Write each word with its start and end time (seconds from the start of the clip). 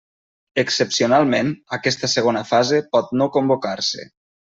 Excepcionalment, 0.59 1.51
aquesta 1.77 2.09
segona 2.13 2.41
fase 2.53 2.79
pot 2.97 3.13
no 3.21 3.29
convocar-se. 3.37 4.09